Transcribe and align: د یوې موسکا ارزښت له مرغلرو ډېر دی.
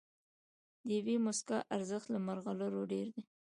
د 0.85 0.87
یوې 0.99 1.15
موسکا 1.25 1.57
ارزښت 1.75 2.07
له 2.13 2.19
مرغلرو 2.27 2.81
ډېر 2.91 3.07
دی. 3.15 3.21